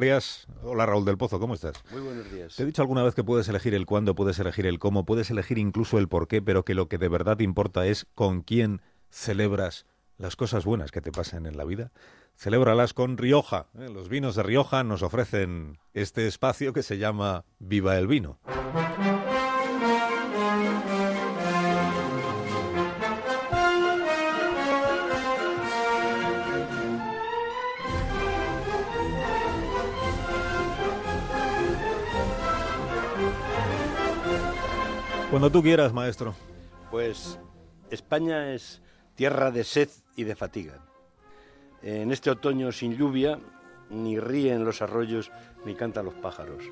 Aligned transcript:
días. 0.00 0.46
Hola 0.62 0.86
Raúl 0.86 1.04
del 1.04 1.18
Pozo, 1.18 1.38
¿cómo 1.38 1.54
estás? 1.54 1.74
Muy 1.92 2.00
buenos 2.00 2.32
días. 2.32 2.56
Te 2.56 2.62
he 2.62 2.66
dicho 2.66 2.82
alguna 2.82 3.02
vez 3.02 3.14
que 3.14 3.22
puedes 3.22 3.48
elegir 3.48 3.74
el 3.74 3.86
cuándo, 3.86 4.14
puedes 4.14 4.38
elegir 4.38 4.66
el 4.66 4.78
cómo, 4.78 5.04
puedes 5.04 5.30
elegir 5.30 5.58
incluso 5.58 5.98
el 5.98 6.08
por 6.08 6.26
qué, 6.26 6.42
pero 6.42 6.64
que 6.64 6.74
lo 6.74 6.88
que 6.88 6.98
de 6.98 7.08
verdad 7.08 7.38
importa 7.40 7.86
es 7.86 8.06
con 8.14 8.40
quién 8.40 8.80
celebras 9.10 9.86
las 10.16 10.36
cosas 10.36 10.64
buenas 10.64 10.90
que 10.90 11.00
te 11.00 11.12
pasan 11.12 11.46
en 11.46 11.56
la 11.56 11.64
vida. 11.64 11.92
Celébralas 12.36 12.94
con 12.94 13.18
Rioja. 13.18 13.66
¿eh? 13.78 13.88
Los 13.92 14.08
vinos 14.08 14.34
de 14.34 14.42
Rioja 14.42 14.82
nos 14.82 15.02
ofrecen 15.02 15.78
este 15.92 16.26
espacio 16.26 16.72
que 16.72 16.82
se 16.82 16.98
llama 16.98 17.44
Viva 17.58 17.98
el 17.98 18.06
Vino. 18.06 18.38
Cuando 35.30 35.48
tú 35.48 35.62
quieras, 35.62 35.92
maestro. 35.92 36.34
Pues 36.90 37.38
España 37.88 38.52
es 38.52 38.82
tierra 39.14 39.52
de 39.52 39.62
sed 39.62 39.88
y 40.16 40.24
de 40.24 40.34
fatiga. 40.34 40.84
En 41.82 42.10
este 42.10 42.30
otoño 42.30 42.72
sin 42.72 42.96
lluvia, 42.96 43.38
ni 43.90 44.18
ríen 44.18 44.64
los 44.64 44.82
arroyos 44.82 45.30
ni 45.64 45.76
cantan 45.76 46.06
los 46.06 46.14
pájaros. 46.14 46.64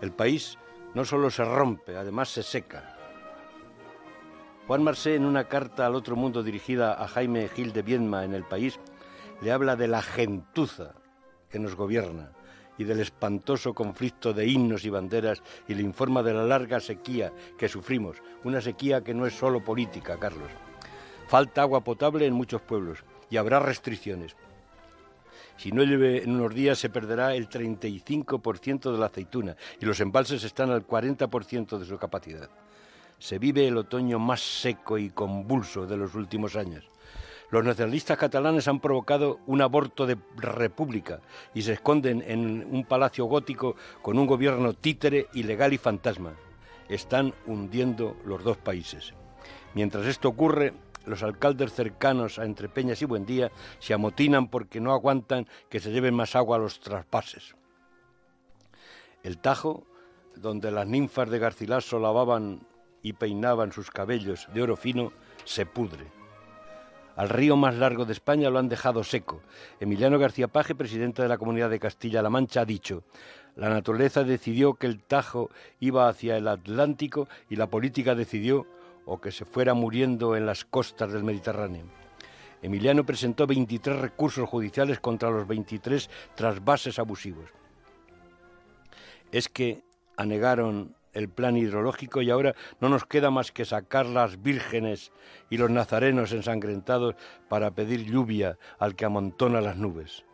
El 0.00 0.12
país 0.12 0.56
no 0.94 1.04
solo 1.04 1.30
se 1.30 1.44
rompe, 1.44 1.96
además 1.96 2.28
se 2.28 2.44
seca. 2.44 2.96
Juan 4.68 4.84
Marsé, 4.84 5.16
en 5.16 5.24
una 5.24 5.48
carta 5.48 5.84
al 5.84 5.96
otro 5.96 6.14
mundo 6.14 6.44
dirigida 6.44 7.02
a 7.02 7.08
Jaime 7.08 7.48
Gil 7.48 7.72
de 7.72 7.82
Viedma 7.82 8.24
en 8.24 8.34
el 8.34 8.44
país, 8.44 8.78
le 9.40 9.50
habla 9.50 9.74
de 9.74 9.88
la 9.88 10.00
gentuza 10.00 10.94
que 11.50 11.58
nos 11.58 11.74
gobierna 11.74 12.35
y 12.78 12.84
del 12.84 13.00
espantoso 13.00 13.74
conflicto 13.74 14.32
de 14.32 14.46
himnos 14.46 14.84
y 14.84 14.90
banderas 14.90 15.42
y 15.68 15.74
le 15.74 15.82
informa 15.82 16.22
de 16.22 16.34
la 16.34 16.44
larga 16.44 16.80
sequía 16.80 17.32
que 17.58 17.68
sufrimos, 17.68 18.18
una 18.44 18.60
sequía 18.60 19.02
que 19.02 19.14
no 19.14 19.26
es 19.26 19.34
solo 19.34 19.64
política, 19.64 20.18
Carlos. 20.18 20.50
Falta 21.28 21.62
agua 21.62 21.82
potable 21.82 22.26
en 22.26 22.34
muchos 22.34 22.62
pueblos 22.62 23.04
y 23.30 23.36
habrá 23.36 23.60
restricciones. 23.60 24.36
Si 25.56 25.72
no 25.72 25.82
llueve 25.82 26.22
en 26.22 26.32
unos 26.32 26.54
días 26.54 26.78
se 26.78 26.90
perderá 26.90 27.34
el 27.34 27.48
35% 27.48 28.92
de 28.92 28.98
la 28.98 29.06
aceituna 29.06 29.56
y 29.80 29.86
los 29.86 30.00
embalses 30.00 30.44
están 30.44 30.70
al 30.70 30.86
40% 30.86 31.78
de 31.78 31.84
su 31.86 31.98
capacidad. 31.98 32.50
Se 33.18 33.38
vive 33.38 33.66
el 33.66 33.78
otoño 33.78 34.18
más 34.18 34.40
seco 34.40 34.98
y 34.98 35.10
convulso 35.10 35.86
de 35.86 35.96
los 35.96 36.14
últimos 36.14 36.54
años. 36.56 36.84
Los 37.50 37.64
nacionalistas 37.64 38.18
catalanes 38.18 38.66
han 38.66 38.80
provocado 38.80 39.38
un 39.46 39.62
aborto 39.62 40.06
de 40.06 40.18
república 40.36 41.20
y 41.54 41.62
se 41.62 41.74
esconden 41.74 42.22
en 42.26 42.66
un 42.68 42.84
palacio 42.84 43.26
gótico 43.26 43.76
con 44.02 44.18
un 44.18 44.26
gobierno 44.26 44.72
títere, 44.72 45.28
ilegal 45.34 45.72
y 45.72 45.78
fantasma. 45.78 46.34
Están 46.88 47.34
hundiendo 47.46 48.16
los 48.24 48.42
dos 48.42 48.56
países. 48.56 49.14
Mientras 49.74 50.06
esto 50.06 50.28
ocurre, 50.28 50.72
los 51.04 51.22
alcaldes 51.22 51.72
cercanos 51.72 52.38
a 52.38 52.44
Entrepeñas 52.44 53.00
y 53.00 53.04
Buendía 53.04 53.52
se 53.78 53.94
amotinan 53.94 54.48
porque 54.48 54.80
no 54.80 54.92
aguantan 54.92 55.46
que 55.68 55.78
se 55.78 55.92
lleven 55.92 56.14
más 56.14 56.34
agua 56.34 56.56
a 56.56 56.60
los 56.60 56.80
traspases. 56.80 57.54
El 59.22 59.38
Tajo, 59.38 59.84
donde 60.34 60.72
las 60.72 60.86
ninfas 60.86 61.30
de 61.30 61.38
Garcilaso 61.38 62.00
lavaban 62.00 62.66
y 63.02 63.12
peinaban 63.12 63.70
sus 63.70 63.90
cabellos 63.90 64.48
de 64.52 64.62
oro 64.62 64.76
fino, 64.76 65.12
se 65.44 65.64
pudre. 65.64 66.06
Al 67.16 67.30
río 67.30 67.56
más 67.56 67.74
largo 67.74 68.04
de 68.04 68.12
España 68.12 68.50
lo 68.50 68.58
han 68.58 68.68
dejado 68.68 69.02
seco. 69.02 69.40
Emiliano 69.80 70.18
García 70.18 70.48
Paje, 70.48 70.74
presidente 70.74 71.22
de 71.22 71.28
la 71.28 71.38
Comunidad 71.38 71.70
de 71.70 71.80
Castilla-La 71.80 72.28
Mancha, 72.28 72.60
ha 72.60 72.64
dicho, 72.66 73.04
la 73.56 73.70
naturaleza 73.70 74.22
decidió 74.22 74.74
que 74.74 74.86
el 74.86 75.02
Tajo 75.02 75.48
iba 75.80 76.08
hacia 76.08 76.36
el 76.36 76.46
Atlántico 76.46 77.26
y 77.48 77.56
la 77.56 77.68
política 77.68 78.14
decidió 78.14 78.66
o 79.06 79.18
que 79.18 79.32
se 79.32 79.46
fuera 79.46 79.72
muriendo 79.72 80.36
en 80.36 80.44
las 80.44 80.66
costas 80.66 81.10
del 81.10 81.24
Mediterráneo. 81.24 81.86
Emiliano 82.60 83.04
presentó 83.06 83.46
23 83.46 83.98
recursos 83.98 84.46
judiciales 84.46 85.00
contra 85.00 85.30
los 85.30 85.46
23 85.46 86.10
trasvases 86.34 86.98
abusivos. 86.98 87.48
Es 89.32 89.48
que 89.48 89.84
anegaron 90.18 90.94
el 91.16 91.30
plan 91.30 91.56
hidrológico 91.56 92.20
y 92.20 92.30
ahora 92.30 92.54
no 92.78 92.90
nos 92.90 93.06
queda 93.06 93.30
más 93.30 93.50
que 93.50 93.64
sacar 93.64 94.04
las 94.04 94.42
vírgenes 94.42 95.12
y 95.48 95.56
los 95.56 95.70
nazarenos 95.70 96.32
ensangrentados 96.32 97.14
para 97.48 97.70
pedir 97.70 98.04
lluvia 98.04 98.58
al 98.78 98.94
que 98.94 99.06
amontona 99.06 99.62
las 99.62 99.76
nubes. 99.76 100.24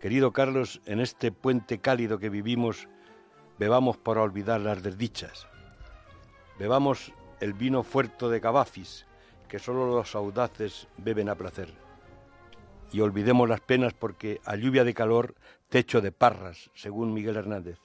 Querido 0.00 0.32
Carlos, 0.32 0.80
en 0.86 1.00
este 1.00 1.30
puente 1.30 1.78
cálido 1.78 2.18
que 2.18 2.30
vivimos, 2.30 2.88
bebamos 3.58 3.96
para 3.96 4.22
olvidar 4.22 4.60
las 4.60 4.82
desdichas. 4.82 5.46
Bebamos 6.58 7.12
el 7.40 7.52
vino 7.52 7.84
fuerte 7.84 8.28
de 8.28 8.40
Cavafis, 8.40 9.06
que 9.48 9.60
solo 9.60 9.86
los 9.86 10.16
audaces 10.16 10.88
beben 10.96 11.28
a 11.28 11.36
placer. 11.36 11.72
Y 12.92 13.00
olvidemos 13.00 13.48
las 13.48 13.60
penas 13.60 13.94
porque 13.94 14.40
a 14.44 14.56
lluvia 14.56 14.82
de 14.82 14.94
calor, 14.94 15.36
techo 15.68 16.00
de 16.00 16.10
parras, 16.10 16.70
según 16.74 17.14
Miguel 17.14 17.36
Hernández. 17.36 17.78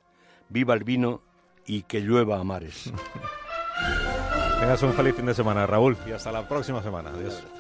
Viva 0.49 0.73
el 0.73 0.83
vino 0.83 1.21
y 1.65 1.83
que 1.83 2.01
llueva 2.01 2.39
a 2.39 2.43
mares. 2.43 2.91
Tengas 4.59 4.83
un 4.83 4.93
feliz 4.93 5.15
fin 5.15 5.25
de 5.25 5.33
semana, 5.33 5.65
Raúl, 5.65 5.97
y 6.07 6.11
hasta 6.11 6.31
la 6.31 6.47
próxima 6.47 6.83
semana. 6.83 7.09
Adiós. 7.09 7.43